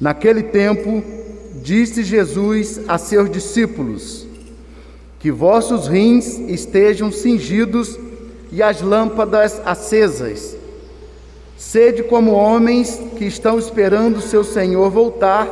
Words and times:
Naquele 0.00 0.44
tempo, 0.44 1.02
disse 1.62 2.04
Jesus 2.04 2.80
a 2.86 2.98
seus 2.98 3.30
discípulos: 3.30 4.26
Que 5.18 5.30
vossos 5.30 5.88
rins 5.88 6.38
estejam 6.38 7.10
cingidos 7.10 7.98
e 8.52 8.62
as 8.62 8.80
lâmpadas 8.80 9.60
acesas. 9.64 10.56
Sede 11.56 12.04
como 12.04 12.32
homens 12.32 13.00
que 13.16 13.24
estão 13.24 13.58
esperando 13.58 14.20
seu 14.20 14.44
Senhor 14.44 14.88
voltar 14.90 15.48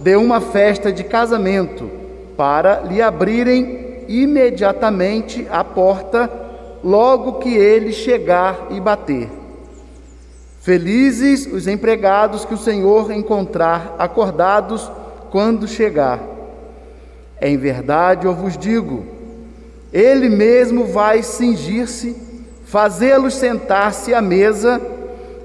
de 0.00 0.14
uma 0.16 0.40
festa 0.40 0.92
de 0.92 1.02
casamento, 1.02 1.90
para 2.36 2.80
lhe 2.80 3.00
abrirem 3.00 4.04
imediatamente 4.06 5.46
a 5.50 5.64
porta 5.64 6.30
logo 6.84 7.38
que 7.38 7.54
ele 7.54 7.92
chegar 7.92 8.68
e 8.70 8.80
bater. 8.80 9.37
Felizes 10.68 11.46
os 11.46 11.66
empregados 11.66 12.44
que 12.44 12.52
o 12.52 12.58
Senhor 12.58 13.10
encontrar 13.10 13.96
acordados 13.98 14.92
quando 15.30 15.66
chegar. 15.66 16.20
Em 17.40 17.56
verdade 17.56 18.26
eu 18.26 18.34
vos 18.34 18.58
digo, 18.58 19.02
ele 19.90 20.28
mesmo 20.28 20.84
vai 20.84 21.22
cingir-se, 21.22 22.14
fazê-los 22.66 23.32
sentar-se 23.32 24.12
à 24.12 24.20
mesa 24.20 24.78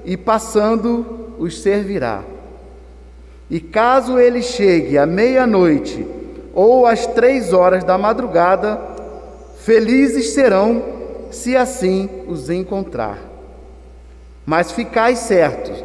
e 0.04 0.14
passando 0.14 1.30
os 1.38 1.58
servirá. 1.62 2.22
E 3.48 3.60
caso 3.60 4.18
ele 4.18 4.42
chegue 4.42 4.98
à 4.98 5.06
meia-noite 5.06 6.06
ou 6.52 6.86
às 6.86 7.06
três 7.06 7.50
horas 7.50 7.82
da 7.82 7.96
madrugada, 7.96 8.78
felizes 9.60 10.34
serão 10.34 10.82
se 11.30 11.56
assim 11.56 12.10
os 12.28 12.50
encontrar. 12.50 13.33
Mas 14.46 14.72
ficai 14.72 15.16
certos: 15.16 15.82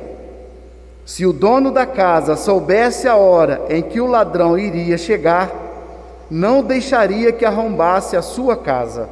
se 1.06 1.26
o 1.26 1.34
dono 1.34 1.72
da 1.72 1.86
casa 1.86 2.36
soubesse 2.36 3.08
a 3.08 3.16
hora 3.16 3.64
em 3.70 3.82
que 3.82 4.00
o 4.00 4.06
ladrão 4.06 4.58
iria 4.58 4.98
chegar, 4.98 5.52
não 6.30 6.62
deixaria 6.62 7.32
que 7.32 7.46
arrombasse 7.46 8.16
a 8.16 8.22
sua 8.22 8.56
casa. 8.56 9.10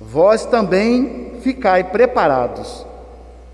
Vós 0.00 0.46
também 0.46 1.32
ficai 1.42 1.84
preparados, 1.84 2.86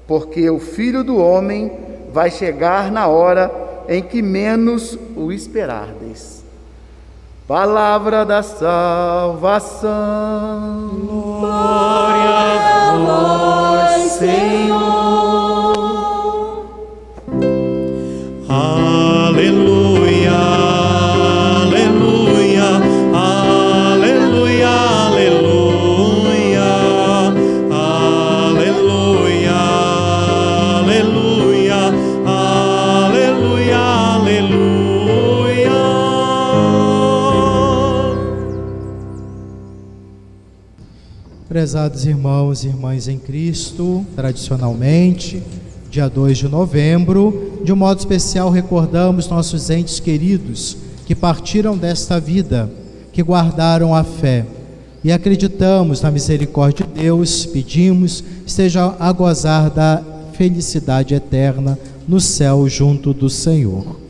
porque 0.07 0.49
o 0.49 0.59
filho 0.59 1.03
do 1.03 1.17
homem 1.19 1.73
vai 2.13 2.31
chegar 2.31 2.91
na 2.91 3.07
hora 3.09 3.51
em 3.89 4.03
que 4.03 4.23
menos 4.23 4.97
o 5.17 5.33
esperardes. 5.33 6.45
Palavra 7.49 8.25
da 8.25 8.45
salvação. 8.45 9.91
Glória 11.41 12.31
a 12.31 12.97
vós, 12.97 13.40
Senhor. 14.21 15.10
Prezados 41.61 42.07
irmãos 42.07 42.65
e 42.65 42.69
irmãs 42.69 43.07
em 43.07 43.19
Cristo, 43.19 44.03
tradicionalmente, 44.17 45.43
dia 45.91 46.09
2 46.09 46.39
de 46.39 46.49
novembro, 46.49 47.61
de 47.63 47.71
um 47.71 47.77
modo 47.77 47.99
especial 47.99 48.49
recordamos 48.49 49.29
nossos 49.29 49.69
entes 49.69 50.01
queridos 50.01 50.79
que 51.05 51.15
partiram 51.15 51.77
desta 51.77 52.19
vida, 52.19 52.71
que 53.13 53.23
guardaram 53.23 53.95
a 53.95 54.03
fé. 54.03 54.47
E 55.05 55.13
acreditamos 55.13 56.01
na 56.01 56.11
misericórdia 56.11 56.87
de 56.87 57.03
Deus, 57.03 57.45
pedimos, 57.45 58.25
esteja 58.47 58.97
a 58.99 59.13
gozar 59.13 59.69
da 59.69 60.03
felicidade 60.33 61.15
eterna 61.15 61.79
no 62.09 62.23
céu 62.23 62.67
junto 62.71 63.13
do 63.13 63.29
Senhor. 63.29 64.01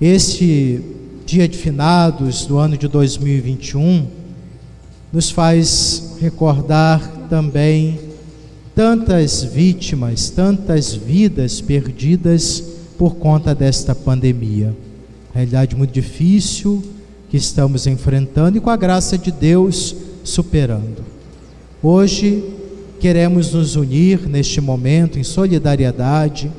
Este 0.00 0.80
dia 1.26 1.46
de 1.46 1.58
finados 1.58 2.46
do 2.46 2.56
ano 2.56 2.74
de 2.78 2.88
2021 2.88 4.06
nos 5.12 5.30
faz 5.30 6.05
recordar 6.20 7.26
também 7.28 7.98
tantas 8.74 9.42
vítimas, 9.42 10.30
tantas 10.30 10.94
vidas 10.94 11.60
perdidas 11.60 12.62
por 12.98 13.16
conta 13.16 13.54
desta 13.54 13.94
pandemia. 13.94 14.76
Realidade 15.32 15.74
muito 15.74 15.92
difícil 15.92 16.82
que 17.30 17.36
estamos 17.36 17.86
enfrentando 17.86 18.58
e 18.58 18.60
com 18.60 18.70
a 18.70 18.76
graça 18.76 19.16
de 19.18 19.30
Deus 19.30 19.94
superando. 20.22 21.04
Hoje 21.82 22.44
queremos 23.00 23.52
nos 23.52 23.76
unir 23.76 24.28
neste 24.28 24.60
momento 24.60 25.18
em 25.18 25.24
solidariedade, 25.24 26.50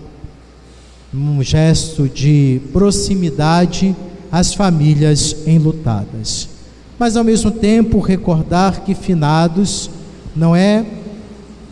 um 1.13 1.41
gesto 1.41 2.07
de 2.07 2.61
proximidade 2.71 3.95
às 4.31 4.53
famílias 4.53 5.47
enlutadas. 5.47 6.56
Mas 6.99 7.15
ao 7.15 7.23
mesmo 7.23 7.51
tempo 7.51 7.99
recordar 7.99 8.83
que 8.83 8.95
finados 8.95 9.89
não 10.35 10.55
é 10.55 10.85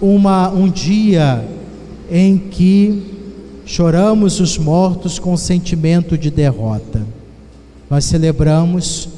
uma, 0.02 0.50
um 0.50 0.70
dia 0.70 1.44
em 2.12 2.38
que 2.38 3.16
choramos 3.66 4.40
os 4.40 4.58
mortos 4.58 5.18
com 5.18 5.36
sentimento 5.36 6.18
de 6.18 6.30
derrota. 6.30 7.06
Nós 7.90 8.06
celebramos 8.06 9.10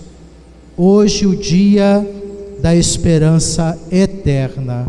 hoje 0.77 1.25
o 1.25 1.35
dia 1.35 2.07
da 2.61 2.75
esperança 2.75 3.77
eterna, 3.91 4.87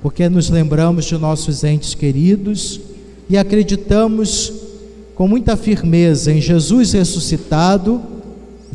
porque 0.00 0.28
nos 0.28 0.48
lembramos 0.48 1.04
de 1.04 1.16
nossos 1.18 1.62
entes 1.64 1.94
queridos 1.94 2.80
e 3.28 3.36
acreditamos 3.36 4.52
com 5.14 5.26
muita 5.26 5.56
firmeza 5.56 6.32
em 6.32 6.40
Jesus 6.40 6.92
ressuscitado, 6.92 8.02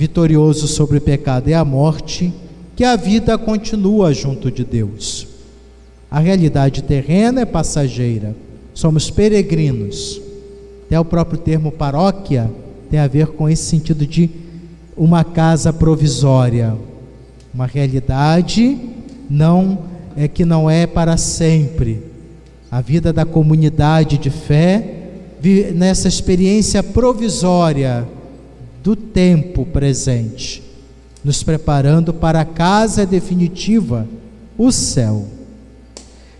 vitorioso 0.01 0.67
sobre 0.67 0.97
o 0.97 1.01
pecado 1.01 1.47
e 1.47 1.53
a 1.53 1.63
morte, 1.63 2.34
que 2.75 2.84
a 2.84 2.95
vida 2.95 3.38
continua 3.38 4.12
junto 4.12 4.50
de 4.50 4.63
Deus. 4.63 5.28
A 6.09 6.19
realidade 6.19 6.81
terrena 6.81 7.41
é 7.41 7.45
passageira, 7.45 8.35
somos 8.73 9.11
peregrinos. 9.11 10.19
Até 10.88 11.00
o 11.00 11.06
próprio 11.06 11.38
termo 11.38 11.72
paróquia 11.72 12.50
tem 12.90 13.00
a 13.00 13.06
ver 13.06 13.28
com 13.28 13.47
esse 13.47 13.61
sentido 13.61 14.03
de 14.03 14.28
uma 14.97 15.23
casa 15.23 15.72
provisória, 15.72 16.76
uma 17.53 17.67
realidade 17.67 18.79
não 19.29 19.84
é 20.17 20.28
que 20.28 20.43
não 20.43 20.67
é 20.67 20.87
para 20.87 21.16
sempre. 21.16 22.02
A 22.72 22.81
vida 22.81 23.14
da 23.14 23.23
comunidade 23.23 24.17
de 24.17 24.31
fé 24.31 24.96
nessa 25.76 26.08
experiência 26.08 26.81
provisória 26.81 28.08
do 28.83 28.95
tempo 28.95 29.66
presente, 29.66 30.63
nos 31.23 31.43
preparando 31.43 32.13
para 32.13 32.41
a 32.41 32.45
casa 32.45 33.05
definitiva, 33.05 34.07
o 34.57 34.72
céu. 34.72 35.25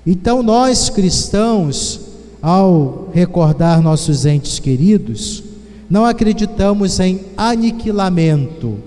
Então, 0.06 0.42
nós 0.42 0.90
cristãos, 0.90 2.02
ao 2.42 3.10
recordar 3.14 3.82
nossos 3.82 4.26
entes 4.26 4.58
queridos, 4.58 5.44
não 5.90 6.06
acreditamos 6.06 7.00
em 7.00 7.22
aniquilamento 7.38 8.80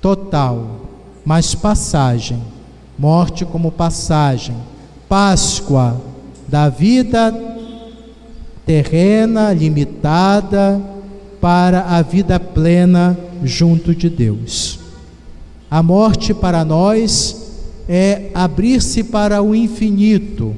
total, 0.00 0.88
mas 1.24 1.54
passagem, 1.54 2.42
morte 2.98 3.44
como 3.44 3.72
passagem, 3.72 4.56
Páscoa 5.08 6.00
da 6.46 6.68
vida 6.68 7.34
terrena, 8.64 9.52
limitada, 9.52 10.80
para 11.40 11.82
a 11.82 12.02
vida 12.02 12.38
plena 12.38 13.18
junto 13.42 13.94
de 13.94 14.10
Deus. 14.10 14.78
A 15.70 15.82
morte 15.82 16.34
para 16.34 16.64
nós 16.64 17.36
é 17.88 18.30
abrir-se 18.34 19.04
para 19.04 19.42
o 19.42 19.54
infinito, 19.54 20.54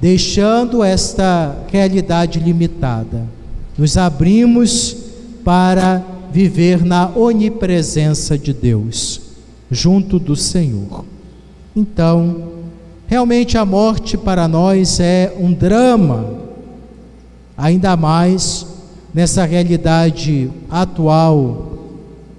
deixando 0.00 0.84
esta 0.84 1.56
realidade 1.70 2.38
limitada. 2.38 3.22
Nos 3.76 3.96
abrimos 3.96 4.96
para 5.44 6.02
viver 6.32 6.84
na 6.84 7.08
onipresença 7.08 8.36
de 8.36 8.52
Deus, 8.52 9.20
junto 9.70 10.18
do 10.18 10.36
Senhor. 10.36 11.04
Então, 11.74 12.52
realmente 13.06 13.56
a 13.56 13.64
morte 13.64 14.16
para 14.16 14.46
nós 14.46 15.00
é 15.00 15.32
um 15.38 15.52
drama, 15.52 16.34
ainda 17.56 17.96
mais 17.96 18.73
nessa 19.14 19.44
realidade 19.44 20.50
atual, 20.68 21.78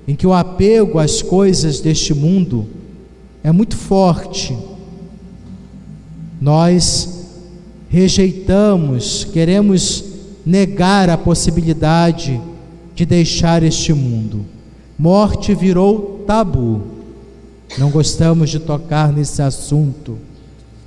em 0.06 0.13
que 0.13 0.27
o 0.27 0.33
apego 0.33 1.00
às 1.00 1.22
coisas 1.22 1.80
deste 1.80 2.13
mundo 2.13 2.68
é 3.42 3.51
muito 3.51 3.77
forte. 3.77 4.56
Nós 6.39 7.25
rejeitamos, 7.89 9.24
queremos 9.24 10.04
negar 10.45 11.10
a 11.10 11.18
possibilidade 11.18 12.39
de 12.94 13.06
deixar 13.06 13.63
este 13.63 13.94
mundo. 13.94 14.45
Morte 15.00 15.56
virou 15.56 16.24
tabu. 16.27 16.81
Não 17.77 17.89
gostamos 17.89 18.50
de 18.50 18.60
tocar 18.60 19.12
nesse 19.12 19.42
assunto. 19.42 20.18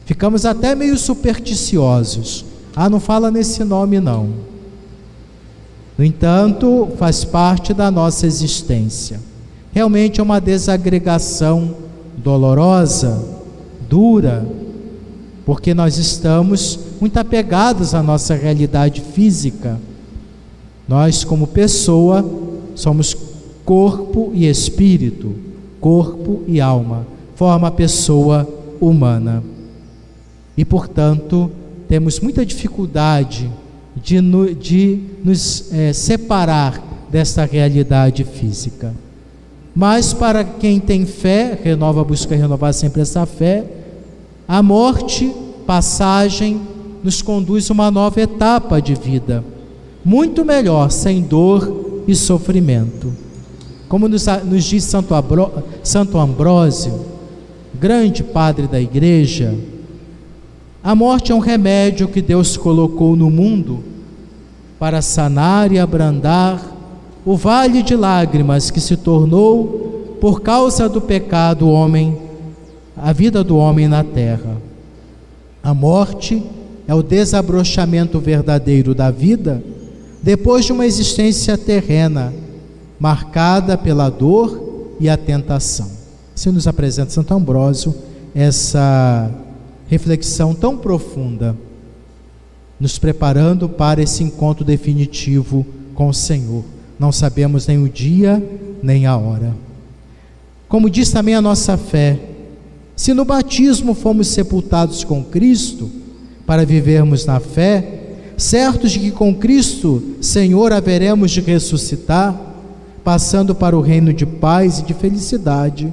Ficamos 0.04 0.44
até 0.44 0.74
meio 0.74 0.96
supersticiosos. 0.96 2.44
Ah, 2.74 2.88
não 2.88 3.00
fala 3.00 3.30
nesse 3.30 3.64
nome 3.64 4.00
não. 4.00 4.30
No 5.98 6.04
entanto, 6.04 6.90
faz 6.96 7.24
parte 7.24 7.74
da 7.74 7.90
nossa 7.90 8.24
existência. 8.24 9.18
Realmente 9.72 10.20
é 10.20 10.22
uma 10.22 10.40
desagregação 10.40 11.74
dolorosa, 12.16 13.20
dura, 13.90 14.46
porque 15.44 15.74
nós 15.74 15.98
estamos 15.98 16.78
muito 17.00 17.16
apegados 17.16 17.96
à 17.96 18.02
nossa 18.02 18.36
realidade 18.36 19.00
física. 19.00 19.76
Nós, 20.86 21.24
como 21.24 21.48
pessoa, 21.48 22.24
somos 22.76 23.16
corpo 23.64 24.30
e 24.32 24.46
espírito, 24.46 25.34
corpo 25.80 26.44
e 26.46 26.60
alma, 26.60 27.04
forma 27.34 27.66
a 27.66 27.72
pessoa 27.72 28.48
humana. 28.80 29.42
E, 30.56 30.64
portanto, 30.64 31.50
temos 31.88 32.20
muita 32.20 32.46
dificuldade 32.46 33.50
de, 34.02 34.20
de 34.54 35.00
nos 35.24 35.72
é, 35.72 35.92
separar 35.92 36.82
desta 37.10 37.44
realidade 37.44 38.24
física. 38.24 38.94
Mas 39.74 40.12
para 40.12 40.44
quem 40.44 40.80
tem 40.80 41.06
fé, 41.06 41.58
renova, 41.62 42.02
busca 42.04 42.34
renovar 42.34 42.74
sempre 42.74 43.02
essa 43.02 43.24
fé, 43.26 43.64
a 44.46 44.62
morte, 44.62 45.32
passagem, 45.66 46.60
nos 47.02 47.22
conduz 47.22 47.70
a 47.70 47.74
uma 47.74 47.90
nova 47.90 48.20
etapa 48.20 48.80
de 48.80 48.94
vida 48.94 49.44
muito 50.08 50.42
melhor 50.42 50.90
sem 50.90 51.20
dor 51.20 52.04
e 52.08 52.14
sofrimento. 52.14 53.12
Como 53.90 54.08
nos, 54.08 54.24
nos 54.44 54.64
diz 54.64 54.84
Santo, 54.84 55.14
Abro, 55.14 55.52
Santo 55.82 56.18
Ambrósio, 56.18 57.04
grande 57.78 58.22
padre 58.22 58.66
da 58.66 58.80
igreja, 58.80 59.54
a 60.88 60.94
morte 60.94 61.32
é 61.32 61.34
um 61.34 61.38
remédio 61.38 62.08
que 62.08 62.22
Deus 62.22 62.56
colocou 62.56 63.14
no 63.14 63.28
mundo 63.28 63.84
para 64.78 65.02
sanar 65.02 65.70
e 65.70 65.78
abrandar 65.78 66.64
o 67.26 67.36
vale 67.36 67.82
de 67.82 67.94
lágrimas 67.94 68.70
que 68.70 68.80
se 68.80 68.96
tornou 68.96 70.16
por 70.18 70.40
causa 70.40 70.88
do 70.88 70.98
pecado 70.98 71.68
homem, 71.68 72.16
a 72.96 73.12
vida 73.12 73.44
do 73.44 73.58
homem 73.58 73.86
na 73.86 74.02
terra. 74.02 74.56
A 75.62 75.74
morte 75.74 76.42
é 76.86 76.94
o 76.94 77.02
desabrochamento 77.02 78.18
verdadeiro 78.18 78.94
da 78.94 79.10
vida 79.10 79.62
depois 80.22 80.64
de 80.64 80.72
uma 80.72 80.86
existência 80.86 81.58
terrena 81.58 82.32
marcada 82.98 83.76
pela 83.76 84.08
dor 84.08 84.94
e 84.98 85.06
a 85.06 85.18
tentação. 85.18 85.90
Se 86.34 86.50
nos 86.50 86.66
apresenta 86.66 87.10
Santo 87.10 87.34
Ambrósio 87.34 87.94
essa 88.34 89.30
reflexão 89.88 90.54
tão 90.54 90.76
profunda, 90.76 91.56
nos 92.78 92.98
preparando 92.98 93.68
para 93.68 94.02
esse 94.02 94.22
encontro 94.22 94.64
definitivo 94.64 95.66
com 95.94 96.08
o 96.08 96.14
Senhor. 96.14 96.64
Não 96.98 97.10
sabemos 97.10 97.66
nem 97.66 97.82
o 97.82 97.88
dia 97.88 98.42
nem 98.82 99.06
a 99.06 99.16
hora. 99.16 99.54
Como 100.68 100.90
diz 100.90 101.10
também 101.10 101.34
a 101.34 101.42
nossa 101.42 101.76
fé, 101.76 102.20
se 102.94 103.14
no 103.14 103.24
batismo 103.24 103.94
fomos 103.94 104.28
sepultados 104.28 105.02
com 105.02 105.24
Cristo, 105.24 105.90
para 106.44 106.64
vivermos 106.64 107.26
na 107.26 107.40
fé, 107.40 108.16
certos 108.36 108.92
de 108.92 108.98
que 108.98 109.10
com 109.10 109.34
Cristo, 109.34 110.16
Senhor, 110.20 110.72
haveremos 110.72 111.30
de 111.30 111.40
ressuscitar, 111.40 112.38
passando 113.02 113.54
para 113.54 113.76
o 113.76 113.80
reino 113.80 114.12
de 114.12 114.26
paz 114.26 114.78
e 114.78 114.82
de 114.82 114.94
felicidade 114.94 115.92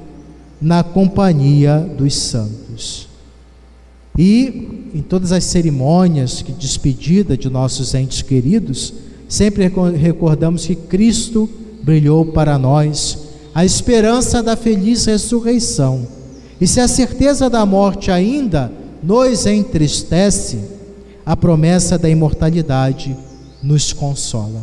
na 0.61 0.83
companhia 0.83 1.79
dos 1.97 2.15
santos. 2.15 3.07
E 4.17 4.89
em 4.93 5.01
todas 5.01 5.31
as 5.31 5.43
cerimônias 5.43 6.41
de 6.41 6.53
despedida 6.53 7.37
de 7.37 7.49
nossos 7.49 7.93
entes 7.93 8.21
queridos, 8.21 8.93
sempre 9.27 9.69
recordamos 9.97 10.65
que 10.65 10.75
Cristo 10.75 11.49
brilhou 11.83 12.27
para 12.27 12.57
nós 12.57 13.17
a 13.53 13.65
esperança 13.65 14.41
da 14.41 14.55
feliz 14.55 15.05
ressurreição. 15.05 16.07
E 16.59 16.65
se 16.65 16.79
a 16.79 16.87
certeza 16.87 17.49
da 17.49 17.65
morte 17.65 18.09
ainda 18.09 18.71
nos 19.03 19.45
entristece, 19.45 20.59
a 21.25 21.35
promessa 21.35 21.97
da 21.97 22.09
imortalidade 22.09 23.15
nos 23.61 23.91
consola. 23.91 24.61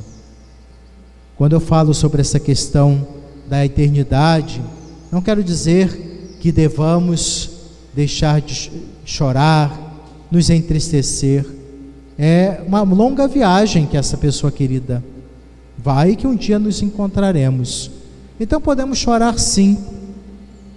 Quando 1.36 1.54
eu 1.54 1.60
falo 1.60 1.92
sobre 1.92 2.20
essa 2.20 2.38
questão 2.38 3.06
da 3.48 3.64
eternidade, 3.64 4.62
não 5.10 5.20
quero 5.20 5.42
dizer 5.42 6.36
que 6.40 6.52
devamos 6.52 7.50
deixar 7.94 8.40
de 8.40 8.70
chorar, 9.04 10.26
nos 10.30 10.50
entristecer. 10.50 11.46
É 12.18 12.60
uma 12.66 12.82
longa 12.82 13.26
viagem 13.26 13.86
que 13.86 13.96
essa 13.96 14.16
pessoa 14.16 14.52
querida 14.52 15.02
vai 15.78 16.14
que 16.16 16.26
um 16.26 16.36
dia 16.36 16.58
nos 16.58 16.82
encontraremos. 16.82 17.90
Então 18.38 18.60
podemos 18.60 18.98
chorar 18.98 19.38
sim, 19.38 19.78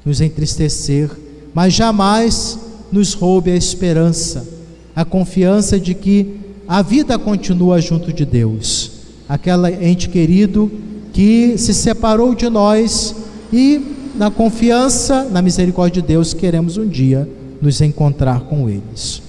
nos 0.03 0.21
entristecer, 0.21 1.09
mas 1.53 1.73
jamais 1.73 2.59
nos 2.91 3.13
roube 3.13 3.51
a 3.51 3.55
esperança 3.55 4.55
a 4.95 5.03
confiança 5.03 5.77
de 5.77 5.93
que 5.93 6.37
a 6.67 6.81
vida 6.81 7.19
continua 7.19 7.81
junto 7.81 8.13
de 8.13 8.25
Deus. 8.25 8.91
Aquela 9.27 9.69
ente 9.69 10.07
querido 10.07 10.71
que 11.11 11.57
se 11.57 11.73
separou 11.73 12.33
de 12.33 12.49
nós 12.49 13.13
e, 13.51 13.81
na 14.15 14.31
confiança, 14.31 15.25
na 15.25 15.41
misericórdia 15.41 16.01
de 16.01 16.07
Deus, 16.07 16.33
queremos 16.33 16.77
um 16.77 16.87
dia 16.87 17.27
nos 17.61 17.81
encontrar 17.81 18.41
com 18.41 18.69
eles. 18.69 19.21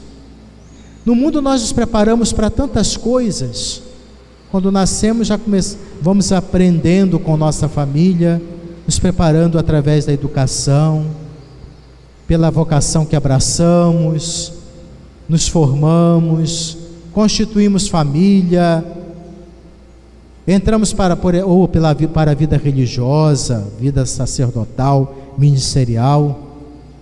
No 1.05 1.15
mundo 1.15 1.41
nós 1.41 1.61
nos 1.61 1.73
preparamos 1.73 2.33
para 2.33 2.51
tantas 2.51 2.97
coisas. 2.97 3.83
Quando 4.51 4.73
nascemos, 4.73 5.29
já 5.29 5.39
vamos 6.01 6.33
aprendendo 6.33 7.19
com 7.19 7.37
nossa 7.37 7.69
família, 7.69 8.41
nos 8.85 8.99
preparando 8.99 9.59
através 9.59 10.05
da 10.05 10.13
educação, 10.13 11.07
pela 12.27 12.51
vocação 12.51 13.05
que 13.05 13.15
abraçamos, 13.15 14.53
nos 15.29 15.47
formamos, 15.47 16.77
constituímos 17.13 17.89
família, 17.89 18.85
entramos 20.47 20.93
para, 20.93 21.17
ou 21.45 21.67
pela, 21.67 21.95
para 21.95 22.31
a 22.31 22.35
vida 22.35 22.57
religiosa, 22.57 23.67
vida 23.81 24.07
sacerdotal, 24.07 25.35
ministerial, 25.37 26.46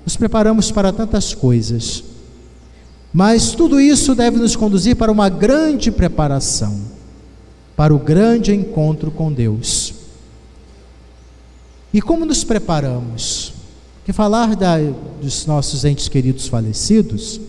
nos 0.05 0.17
preparamos 0.17 0.71
para 0.71 0.93
tantas 0.93 1.35
coisas. 1.35 2.05
Mas 3.13 3.53
tudo 3.53 3.81
isso 3.81 4.15
deve 4.15 4.39
nos 4.39 4.57
conduzir 4.57 4.97
para 4.97 5.13
uma 5.13 5.29
grande 5.29 5.91
preparação, 5.91 6.81
para 7.77 7.95
o 7.95 7.99
grande 7.99 8.53
encontro 8.53 9.11
com 9.11 9.33
Deus. 9.33 9.95
E 11.93 12.03
como 12.03 12.27
nos 12.27 12.43
preparamos? 12.43 13.55
Que 14.05 14.13
falar 14.13 14.57
da, 14.57 14.77
dos 15.23 15.47
nossos 15.47 15.85
entes 15.85 16.09
queridos 16.09 16.49
falecidos 16.49 17.41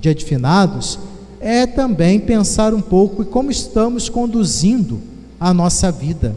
de 0.00 0.24
finados, 0.24 0.98
é 1.38 1.66
também 1.66 2.18
pensar 2.18 2.74
um 2.74 2.80
pouco 2.80 3.22
em 3.22 3.26
como 3.26 3.50
estamos 3.50 4.08
conduzindo 4.08 5.00
a 5.38 5.52
nossa 5.52 5.92
vida. 5.92 6.34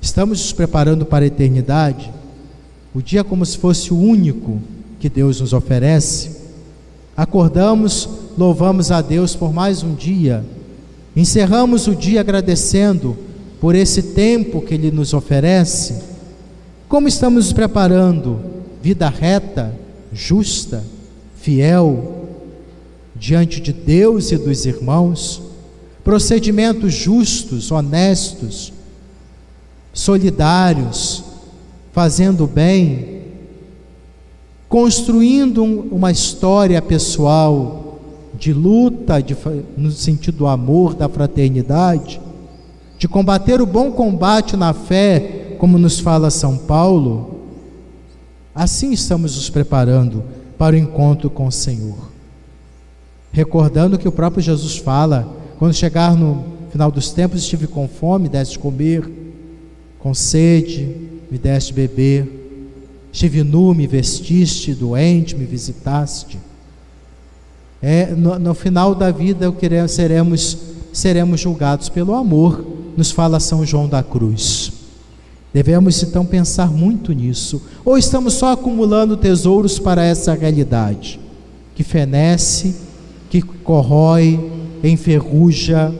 Estamos 0.00 0.40
nos 0.40 0.52
preparando 0.52 1.06
para 1.06 1.24
a 1.24 1.28
eternidade? 1.28 2.12
O 2.94 3.00
dia 3.00 3.24
como 3.24 3.44
se 3.44 3.58
fosse 3.58 3.92
o 3.92 3.98
único 3.98 4.60
que 5.04 5.10
Deus 5.10 5.38
nos 5.38 5.52
oferece. 5.52 6.30
Acordamos, 7.14 8.08
louvamos 8.38 8.90
a 8.90 9.02
Deus 9.02 9.36
por 9.36 9.52
mais 9.52 9.82
um 9.82 9.94
dia, 9.94 10.42
Encerramos 11.14 11.86
o 11.86 11.94
dia 11.94 12.22
agradecendo 12.22 13.14
por 13.60 13.74
esse 13.74 14.02
tempo 14.02 14.62
que 14.62 14.72
Ele 14.72 14.90
nos 14.90 15.12
oferece. 15.12 16.02
Como 16.88 17.06
estamos 17.06 17.44
nos 17.44 17.52
preparando? 17.52 18.40
Vida 18.82 19.10
reta, 19.10 19.78
justa, 20.10 20.82
fiel, 21.36 22.26
diante 23.14 23.60
de 23.60 23.74
Deus 23.74 24.32
e 24.32 24.38
dos 24.38 24.64
irmãos? 24.64 25.42
Procedimentos 26.02 26.94
justos, 26.94 27.70
honestos, 27.70 28.72
solidários, 29.92 31.22
fazendo 31.92 32.46
bem, 32.46 33.13
construindo 34.74 35.62
uma 35.62 36.10
história 36.10 36.82
pessoal 36.82 38.00
de 38.34 38.52
luta 38.52 39.22
de, 39.22 39.36
no 39.76 39.88
sentido 39.92 40.38
do 40.38 40.46
amor, 40.48 40.94
da 40.94 41.08
fraternidade, 41.08 42.20
de 42.98 43.06
combater 43.06 43.60
o 43.60 43.66
bom 43.66 43.92
combate 43.92 44.56
na 44.56 44.72
fé, 44.72 45.54
como 45.60 45.78
nos 45.78 46.00
fala 46.00 46.28
São 46.28 46.58
Paulo, 46.58 47.38
assim 48.52 48.90
estamos 48.90 49.36
nos 49.36 49.48
preparando 49.48 50.24
para 50.58 50.74
o 50.74 50.78
encontro 50.80 51.30
com 51.30 51.46
o 51.46 51.52
Senhor. 51.52 52.10
Recordando 53.30 53.96
que 53.96 54.08
o 54.08 54.12
próprio 54.12 54.42
Jesus 54.42 54.76
fala: 54.76 55.36
quando 55.56 55.72
chegar 55.72 56.16
no 56.16 56.46
final 56.72 56.90
dos 56.90 57.12
tempos, 57.12 57.42
estive 57.42 57.68
com 57.68 57.86
fome, 57.86 58.28
deste 58.28 58.58
comer, 58.58 59.08
com 60.00 60.12
sede, 60.12 60.96
me 61.30 61.38
deste 61.38 61.72
beber, 61.72 62.43
estive 63.14 63.44
nu, 63.44 63.72
me 63.72 63.86
vestiste, 63.86 64.74
doente, 64.74 65.36
me 65.36 65.44
visitaste. 65.44 66.36
É, 67.80 68.06
no, 68.06 68.40
no 68.40 68.54
final 68.54 68.92
da 68.92 69.12
vida 69.12 69.54
seremos, 69.86 70.58
seremos 70.92 71.38
julgados 71.38 71.88
pelo 71.88 72.12
amor, 72.12 72.66
nos 72.96 73.12
fala 73.12 73.38
São 73.38 73.64
João 73.64 73.88
da 73.88 74.02
Cruz. 74.02 74.72
Devemos 75.52 76.02
então 76.02 76.26
pensar 76.26 76.72
muito 76.72 77.12
nisso. 77.12 77.62
Ou 77.84 77.96
estamos 77.96 78.34
só 78.34 78.50
acumulando 78.50 79.16
tesouros 79.16 79.78
para 79.78 80.04
essa 80.04 80.34
realidade, 80.34 81.20
que 81.76 81.84
fenece, 81.84 82.74
que 83.30 83.40
corrói, 83.40 84.50
enferruja, 84.82 85.94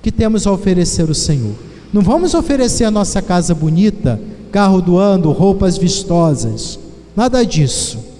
que 0.00 0.12
temos 0.12 0.46
a 0.46 0.52
oferecer 0.52 1.10
o 1.10 1.14
Senhor. 1.14 1.56
Não 1.92 2.02
vamos 2.02 2.34
oferecer 2.34 2.84
a 2.84 2.90
nossa 2.90 3.20
casa 3.20 3.52
bonita, 3.52 4.20
carro 4.50 4.80
do 4.80 4.98
ano, 4.98 5.32
roupas 5.32 5.78
vistosas, 5.78 6.78
nada 7.16 7.44
disso 7.44 8.10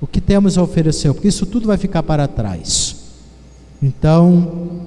o 0.00 0.06
que 0.06 0.20
temos 0.20 0.56
a 0.56 0.62
oferecer, 0.62 1.12
porque 1.12 1.28
isso 1.28 1.44
tudo 1.44 1.66
vai 1.66 1.76
ficar 1.76 2.02
para 2.02 2.26
trás. 2.26 2.96
Então, 3.82 4.86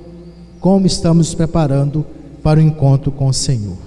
como 0.59 0.87
estamos 0.87 1.27
nos 1.27 1.35
preparando 1.35 2.05
para 2.41 2.59
o 2.59 2.63
encontro 2.63 3.11
com 3.11 3.27
o 3.27 3.33
Senhor? 3.33 3.77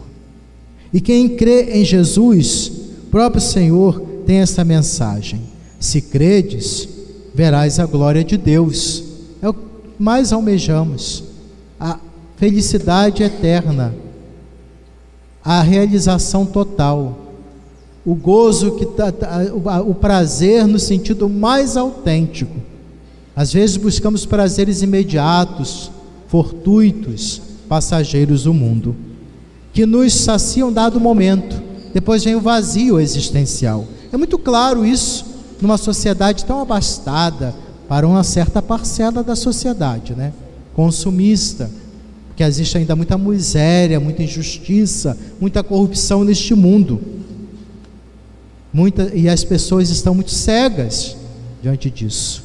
E 0.93 1.01
quem 1.01 1.37
crê 1.37 1.81
em 1.81 1.85
Jesus, 1.85 2.71
próprio 3.11 3.41
Senhor, 3.41 4.01
tem 4.25 4.39
essa 4.39 4.65
mensagem: 4.65 5.41
se 5.81 6.01
credes, 6.01 6.89
verás 7.35 7.81
a 7.81 7.87
glória 7.87 8.23
de 8.23 8.37
Deus. 8.37 9.03
É 9.43 9.49
o 9.49 9.55
que 9.55 9.61
mais 9.99 10.33
almejamos, 10.33 11.25
a 11.79 11.99
felicidade 12.37 13.23
eterna, 13.23 13.95
a 15.47 15.63
realização 15.63 16.45
total 16.45 17.27
o 18.07 18.15
gozo 18.15 18.77
que 18.77 18.87
tá, 18.87 19.11
tá, 19.11 19.43
o 19.85 19.93
prazer 19.93 20.65
no 20.65 20.79
sentido 20.79 21.29
mais 21.29 21.77
autêntico. 21.77 22.55
Às 23.35 23.53
vezes 23.53 23.77
buscamos 23.77 24.25
prazeres 24.25 24.81
imediatos, 24.81 25.91
fortuitos, 26.29 27.43
passageiros 27.69 28.45
do 28.45 28.55
mundo, 28.55 28.95
que 29.73 29.85
nos 29.85 30.15
saciam 30.15 30.73
dado 30.73 31.01
momento. 31.01 31.61
Depois 31.93 32.23
vem 32.23 32.37
o 32.37 32.41
vazio 32.41 33.01
existencial. 33.01 33.85
É 34.13 34.17
muito 34.17 34.39
claro 34.39 34.87
isso 34.87 35.27
numa 35.61 35.77
sociedade 35.77 36.45
tão 36.45 36.61
abastada 36.61 37.53
para 37.89 38.07
uma 38.07 38.23
certa 38.23 38.63
parcela 38.63 39.23
da 39.25 39.35
sociedade, 39.35 40.15
né? 40.15 40.33
Consumista, 40.75 41.69
porque 42.37 42.45
existe 42.45 42.77
ainda 42.77 42.95
muita 42.95 43.17
miséria, 43.17 43.99
muita 43.99 44.23
injustiça, 44.23 45.17
muita 45.41 45.63
corrupção 45.63 46.23
neste 46.23 46.55
mundo. 46.55 47.01
Muita, 48.71 49.11
e 49.15 49.27
as 49.27 49.43
pessoas 49.43 49.89
estão 49.89 50.15
muito 50.15 50.31
cegas 50.33 51.17
diante 51.63 51.91
disso. 51.91 52.45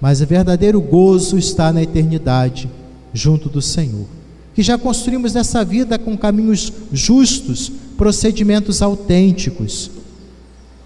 Mas 0.00 0.20
o 0.20 0.26
verdadeiro 0.26 0.80
gozo 0.80 1.38
está 1.38 1.72
na 1.72 1.80
eternidade, 1.80 2.68
junto 3.12 3.48
do 3.48 3.62
Senhor. 3.62 4.04
Que 4.52 4.64
já 4.64 4.76
construímos 4.76 5.32
nessa 5.32 5.64
vida 5.64 5.96
com 5.96 6.18
caminhos 6.18 6.72
justos, 6.92 7.70
procedimentos 7.96 8.82
autênticos, 8.82 9.92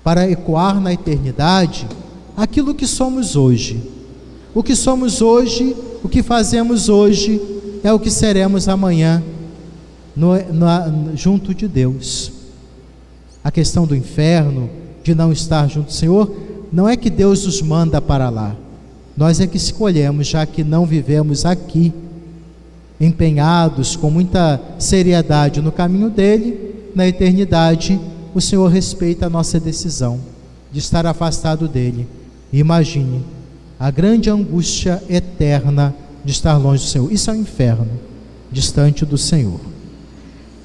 para 0.04 0.30
ecoar 0.30 0.78
na 0.78 0.92
eternidade 0.92 1.88
aquilo 2.37 2.75
que 2.75 2.87
somos 2.87 3.37
hoje. 3.37 3.80
O 4.54 4.62
que 4.62 4.76
somos 4.76 5.23
hoje, 5.23 5.75
o 6.04 6.11
que 6.11 6.23
fazemos 6.23 6.90
hoje, 6.90 7.40
é 7.88 7.92
o 7.92 7.99
que 7.99 8.11
seremos 8.11 8.68
amanhã, 8.68 9.23
no, 10.14 10.37
no, 10.52 11.16
junto 11.16 11.54
de 11.54 11.66
Deus 11.66 12.33
a 13.42 13.50
questão 13.50 13.87
do 13.87 13.97
inferno, 13.97 14.68
de 15.02 15.14
não 15.14 15.33
estar 15.33 15.66
junto 15.68 15.87
do 15.87 15.92
Senhor, 15.92 16.37
não 16.71 16.87
é 16.87 16.99
que 16.99 17.09
Deus 17.09 17.47
nos 17.47 17.62
manda 17.62 17.99
para 17.99 18.28
lá. 18.28 18.54
Nós 19.16 19.40
é 19.40 19.47
que 19.47 19.57
escolhemos, 19.57 20.26
já 20.26 20.45
que 20.45 20.62
não 20.62 20.85
vivemos 20.85 21.47
aqui, 21.47 21.95
empenhados 23.00 23.97
com 23.97 24.11
muita 24.11 24.61
seriedade 24.78 25.62
no 25.62 25.73
caminho 25.73 26.11
dele, 26.11 26.90
na 26.95 27.09
eternidade, 27.09 27.99
o 28.35 28.40
Senhor 28.40 28.66
respeita 28.68 29.26
a 29.26 29.30
nossa 29.30 29.59
decisão 29.59 30.21
de 30.71 30.78
estar 30.78 31.07
afastado 31.07 31.66
dele. 31.66 32.07
Imagine 32.52 33.25
a 33.80 33.90
grande 33.90 34.28
angústia 34.28 35.02
eterna 35.09 35.95
de 36.25 36.33
estar 36.33 36.57
longe 36.57 36.85
do 36.85 36.89
Senhor. 36.89 37.13
Isso 37.13 37.31
é 37.31 37.33
o 37.33 37.37
um 37.37 37.41
inferno, 37.41 37.89
distante 38.51 39.05
do 39.05 39.19
Senhor. 39.19 39.61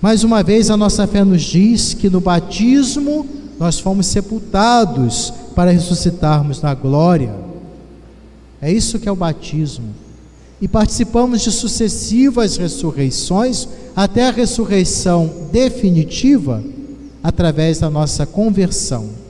Mais 0.02 0.24
uma 0.24 0.44
vez, 0.44 0.70
a 0.70 0.78
nossa 0.78 1.08
fé 1.08 1.24
nos 1.24 1.42
diz 1.42 1.94
que 1.94 2.10
no 2.10 2.20
batismo 2.20 3.26
nós 3.60 3.80
fomos 3.80 4.08
sepultados 4.08 5.34
para 5.56 5.72
ressuscitarmos 5.72 6.62
na 6.62 6.74
glória. 6.74 7.34
É 8.62 8.72
isso 8.72 9.00
que 9.00 9.08
é 9.08 9.12
o 9.12 9.16
batismo. 9.16 9.94
E 10.62 10.68
participamos 10.68 11.42
de 11.42 11.52
sucessivas 11.52 12.58
ressurreições 12.58 13.68
até 13.96 14.28
a 14.28 14.32
ressurreição 14.32 15.48
definitiva 15.52 16.64
através 17.22 17.80
da 17.80 17.90
nossa 17.90 18.26
conversão 18.26 19.24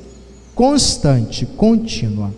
constante, 0.56 1.46
contínua. 1.46 2.32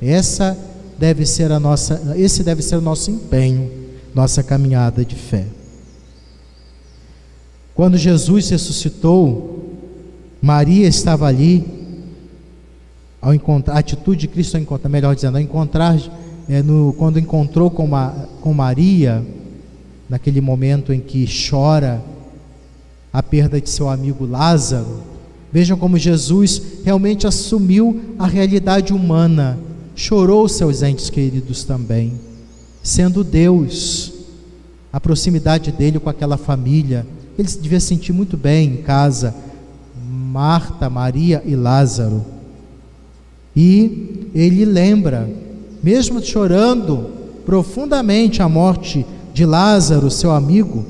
Essa 0.00 0.56
deve 0.98 1.26
ser 1.26 1.50
a 1.52 1.60
nossa, 1.60 2.14
esse 2.16 2.42
deve 2.42 2.62
ser 2.62 2.76
o 2.76 2.80
nosso 2.80 3.10
empenho, 3.10 3.70
nossa 4.14 4.42
caminhada 4.42 5.04
de 5.04 5.14
fé. 5.14 5.46
Quando 7.74 7.96
Jesus 7.96 8.50
ressuscitou, 8.50 9.64
Maria 10.40 10.86
estava 10.86 11.26
ali, 11.26 11.64
ao 13.20 13.34
encontrar, 13.34 13.74
a 13.74 13.78
atitude 13.78 14.20
de 14.20 14.28
Cristo 14.28 14.54
ao 14.54 14.62
encontrar, 14.62 14.88
melhor 14.88 15.14
dizendo, 15.14 15.36
ao 15.36 15.42
encontrar, 15.42 15.98
é, 16.48 16.62
no, 16.62 16.94
quando 16.98 17.18
encontrou 17.18 17.70
com, 17.70 17.86
Ma, 17.86 18.10
com 18.40 18.52
Maria, 18.52 19.24
naquele 20.08 20.40
momento 20.40 20.92
em 20.92 21.00
que 21.00 21.26
chora 21.26 22.02
a 23.12 23.22
perda 23.22 23.60
de 23.60 23.70
seu 23.70 23.88
amigo 23.88 24.26
Lázaro, 24.26 25.02
vejam 25.50 25.78
como 25.78 25.96
Jesus 25.96 26.60
realmente 26.84 27.26
assumiu 27.26 28.00
a 28.18 28.26
realidade 28.26 28.92
humana, 28.92 29.58
chorou 29.94 30.48
seus 30.48 30.82
entes 30.82 31.08
queridos 31.08 31.64
também, 31.64 32.12
sendo 32.82 33.22
Deus, 33.22 34.12
a 34.92 35.00
proximidade 35.00 35.72
dele 35.72 35.98
com 35.98 36.08
aquela 36.08 36.36
família, 36.36 37.06
ele 37.38 37.48
devia 37.48 37.80
sentir 37.80 38.12
muito 38.12 38.36
bem 38.36 38.74
em 38.74 38.76
casa, 38.78 39.34
Marta, 40.06 40.88
Maria 40.90 41.42
e 41.44 41.56
Lázaro. 41.56 42.24
E 43.56 44.30
ele 44.34 44.64
lembra, 44.64 45.28
mesmo 45.82 46.22
chorando 46.22 47.10
profundamente 47.44 48.42
a 48.42 48.48
morte 48.48 49.06
de 49.32 49.44
Lázaro, 49.44 50.10
seu 50.10 50.30
amigo, 50.30 50.84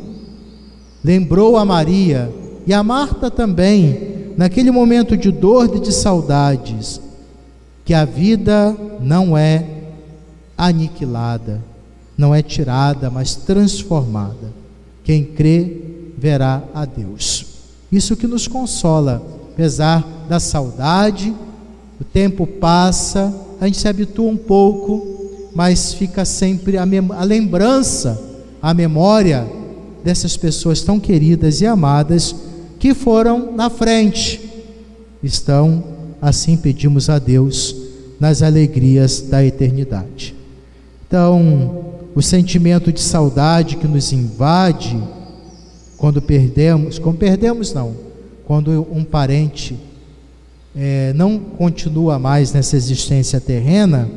lembrou 1.02 1.56
a 1.56 1.64
Maria 1.64 2.32
e 2.66 2.72
a 2.72 2.82
Marta 2.82 3.30
também, 3.30 4.32
naquele 4.36 4.70
momento 4.70 5.16
de 5.16 5.30
dor 5.30 5.70
e 5.76 5.80
de 5.80 5.92
saudades, 5.92 7.00
que 7.84 7.92
a 7.92 8.04
vida 8.04 8.76
não 9.00 9.36
é 9.36 9.64
aniquilada, 10.56 11.62
não 12.16 12.34
é 12.34 12.42
tirada, 12.42 13.10
mas 13.10 13.34
transformada. 13.34 14.52
Quem 15.02 15.24
crê 15.24 15.82
verá 16.16 16.62
a 16.74 16.84
Deus. 16.84 17.46
Isso 17.92 18.16
que 18.16 18.26
nos 18.26 18.48
consola, 18.48 19.22
apesar 19.52 20.04
da 20.28 20.40
saudade, 20.40 21.34
o 22.00 22.04
tempo 22.04 22.46
passa, 22.46 23.32
a 23.60 23.66
gente 23.66 23.78
se 23.78 23.88
habitua 23.88 24.30
um 24.30 24.36
pouco, 24.36 25.50
mas 25.54 25.92
fica 25.92 26.24
sempre 26.24 26.76
a, 26.76 26.82
a 26.82 27.24
lembrança, 27.24 28.20
a 28.60 28.72
memória 28.72 29.46
dessas 30.02 30.36
pessoas 30.36 30.82
tão 30.82 30.98
queridas 30.98 31.60
e 31.60 31.66
amadas 31.66 32.34
que 32.78 32.94
foram 32.94 33.52
na 33.52 33.70
frente. 33.70 34.40
Estão, 35.22 35.82
assim 36.24 36.56
pedimos 36.56 37.10
a 37.10 37.18
Deus, 37.18 37.76
nas 38.18 38.40
alegrias 38.42 39.20
da 39.20 39.44
eternidade. 39.44 40.34
Então, 41.06 41.84
o 42.14 42.22
sentimento 42.22 42.90
de 42.90 43.00
saudade 43.00 43.76
que 43.76 43.86
nos 43.86 44.10
invade 44.10 44.98
quando 45.98 46.22
perdemos, 46.22 46.98
quando 46.98 47.18
perdemos 47.18 47.74
não, 47.74 47.94
quando 48.46 48.86
um 48.90 49.04
parente 49.04 49.76
é, 50.74 51.12
não 51.12 51.38
continua 51.38 52.18
mais 52.18 52.54
nessa 52.54 52.74
existência 52.74 53.38
terrena, 53.38 54.08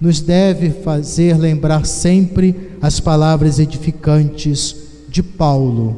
nos 0.00 0.20
deve 0.20 0.70
fazer 0.70 1.38
lembrar 1.38 1.86
sempre 1.86 2.72
as 2.82 2.98
palavras 2.98 3.60
edificantes 3.60 4.74
de 5.08 5.22
Paulo. 5.22 5.96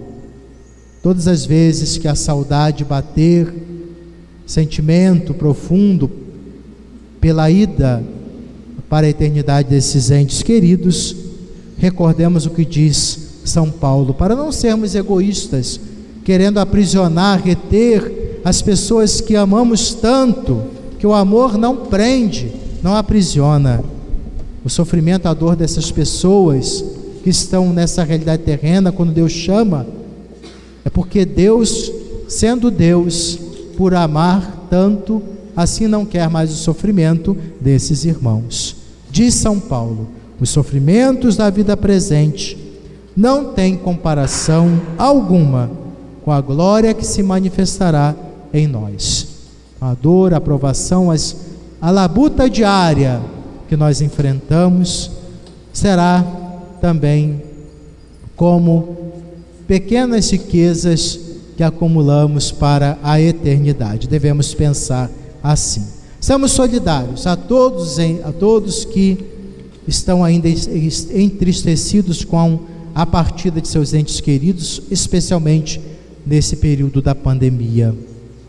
Todas 1.03 1.27
as 1.27 1.47
vezes 1.47 1.97
que 1.97 2.07
a 2.07 2.15
saudade 2.15 2.85
bater, 2.85 3.66
sentimento 4.47 5.35
profundo 5.35 6.09
pela 7.21 7.51
ida 7.51 8.03
para 8.89 9.07
a 9.07 9.11
eternidade 9.11 9.69
desses 9.69 10.11
entes 10.11 10.43
queridos, 10.43 11.17
recordemos 11.77 12.47
o 12.47 12.51
que 12.51 12.65
diz 12.65 13.41
São 13.45 13.71
Paulo, 13.71 14.15
para 14.15 14.37
não 14.37 14.53
sermos 14.53 14.95
egoístas, 14.95 15.81
querendo 16.25 16.59
aprisionar, 16.59 17.43
reter 17.43 18.41
as 18.45 18.63
pessoas 18.63 19.21
que 19.21 19.35
amamos 19.35 19.95
tanto, 19.95 20.63
que 20.99 21.07
o 21.07 21.13
amor 21.13 21.59
não 21.59 21.87
prende, 21.87 22.53
não 22.83 22.95
aprisiona. 22.95 23.83
O 24.65 24.71
sofrimento, 24.71 25.27
a 25.27 25.35
dor 25.35 25.57
dessas 25.57 25.91
pessoas 25.91 26.85
que 27.25 27.31
estão 27.31 27.73
nessa 27.73 28.05
realidade 28.05 28.45
terrena, 28.45 28.93
quando 28.93 29.13
Deus 29.13 29.33
chama, 29.33 29.87
é 30.85 30.91
porque 30.91 31.25
Deus, 31.25 31.91
sendo 32.29 32.71
Deus, 32.71 33.39
por 33.77 33.95
amar 33.95 34.67
tanto, 34.71 35.23
assim 35.57 35.87
não 35.87 36.05
quer 36.05 36.29
mais 36.29 36.51
o 36.51 36.57
sofrimento 36.57 37.37
desses 37.61 38.05
irmãos. 38.05 38.77
Diz 39.11 39.35
São 39.35 39.61
Paulo: 39.61 40.09
os 40.41 40.51
sofrimentos 40.51 41.37
da 41.37 41.49
vida 41.51 41.77
presente 41.77 42.57
não 43.17 43.53
têm 43.53 43.77
comparação 43.77 44.81
alguma 44.99 45.71
com 46.25 46.33
a 46.33 46.41
glória 46.41 46.93
que 46.93 47.07
se 47.07 47.23
manifestará 47.23 48.15
em 48.53 48.67
nós. 48.67 49.29
A 49.81 49.95
dor, 49.95 50.35
a 50.35 50.41
provação, 50.41 51.11
as, 51.11 51.37
a 51.81 51.91
labuta 51.91 52.51
diária 52.51 53.21
que 53.69 53.77
nós 53.77 54.01
enfrentamos 54.01 55.11
será 55.73 56.25
também 56.81 57.43
como 58.35 58.97
pequenas 59.67 60.31
riquezas 60.31 61.19
que 61.57 61.63
acumulamos 61.63 62.53
para 62.53 62.99
a 63.03 63.21
eternidade. 63.21 64.09
Devemos 64.09 64.55
pensar 64.55 65.11
assim. 65.43 65.87
Somos 66.21 66.53
solidários 66.53 67.27
a 67.27 67.37
todos, 67.37 67.99
a 67.99 68.33
todos 68.33 68.85
que 68.85 69.19
estão 69.87 70.25
ainda 70.25 70.49
entristecidos 70.49 72.25
com 72.25 72.61
a 72.95 73.07
partida 73.07 73.61
de 73.61 73.69
seus 73.69 73.95
entes 73.95 74.21
queridos, 74.21 74.83
especialmente 74.91 75.81
nesse 76.27 76.57
período 76.57 77.01
da 77.01 77.15
pandemia. 77.15 77.95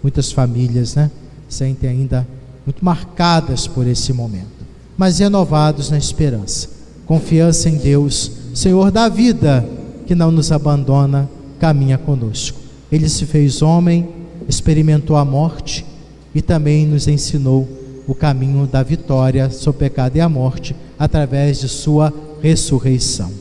Muitas 0.01 0.31
famílias, 0.31 0.95
né, 0.95 1.11
sentem 1.47 1.89
ainda 1.89 2.27
muito 2.65 2.83
marcadas 2.83 3.67
por 3.67 3.85
esse 3.87 4.11
momento, 4.11 4.65
mas 4.97 5.19
renovados 5.19 5.89
na 5.89 5.97
esperança, 5.97 6.69
confiança 7.05 7.69
em 7.69 7.77
Deus, 7.77 8.31
Senhor 8.53 8.91
da 8.91 9.07
vida, 9.07 9.67
que 10.05 10.15
não 10.15 10.31
nos 10.31 10.51
abandona, 10.51 11.29
caminha 11.59 11.97
conosco. 11.97 12.56
Ele 12.91 13.09
se 13.09 13.25
fez 13.25 13.61
homem, 13.61 14.07
experimentou 14.47 15.15
a 15.15 15.25
morte 15.25 15.85
e 16.33 16.41
também 16.41 16.85
nos 16.85 17.07
ensinou 17.07 17.67
o 18.07 18.15
caminho 18.15 18.65
da 18.65 18.81
vitória 18.81 19.49
sobre 19.49 19.77
o 19.77 19.79
pecado 19.79 20.15
e 20.15 20.21
a 20.21 20.29
morte 20.29 20.75
através 20.97 21.59
de 21.59 21.67
sua 21.67 22.13
ressurreição. 22.41 23.31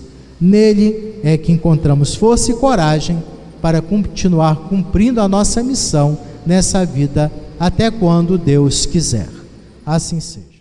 Nele 0.41 1.15
é 1.23 1.37
que 1.37 1.53
encontramos 1.53 2.15
força 2.15 2.51
e 2.51 2.55
coragem 2.55 3.23
para 3.63 3.81
continuar 3.81 4.69
cumprindo 4.69 5.21
a 5.21 5.29
nossa 5.29 5.63
missão 5.63 6.19
nessa 6.45 6.85
vida 6.85 7.31
até 7.59 7.91
quando 7.91 8.37
Deus 8.37 8.85
quiser. 8.85 9.29
Assim 9.85 10.21
seja. 10.21 10.56